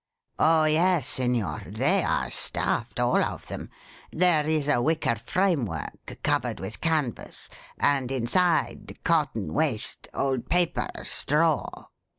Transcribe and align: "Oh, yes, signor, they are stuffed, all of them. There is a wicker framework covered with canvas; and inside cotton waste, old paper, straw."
"Oh, 0.39 0.63
yes, 0.63 1.05
signor, 1.05 1.61
they 1.67 2.01
are 2.03 2.31
stuffed, 2.31 2.99
all 2.99 3.23
of 3.23 3.47
them. 3.49 3.69
There 4.11 4.47
is 4.47 4.67
a 4.67 4.81
wicker 4.81 5.13
framework 5.13 6.17
covered 6.23 6.59
with 6.59 6.81
canvas; 6.81 7.47
and 7.77 8.11
inside 8.11 8.97
cotton 9.03 9.53
waste, 9.53 10.07
old 10.15 10.49
paper, 10.49 10.87
straw." 11.03 11.69